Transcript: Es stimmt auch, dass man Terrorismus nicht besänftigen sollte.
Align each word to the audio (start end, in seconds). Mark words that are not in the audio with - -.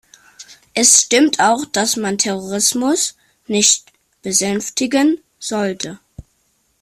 Es 0.73 0.99
stimmt 0.99 1.39
auch, 1.39 1.63
dass 1.63 1.95
man 1.95 2.17
Terrorismus 2.17 3.15
nicht 3.45 3.93
besänftigen 4.23 5.21
sollte. 5.37 5.99